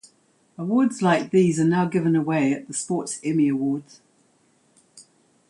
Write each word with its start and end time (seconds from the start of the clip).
Awards 0.57 1.03
like 1.03 1.29
these 1.29 1.59
are 1.59 1.63
now 1.63 1.85
given 1.85 2.15
away 2.15 2.53
at 2.53 2.65
the 2.65 2.73
Sports 2.73 3.19
Emmy 3.23 3.49
Awards. 3.49 4.01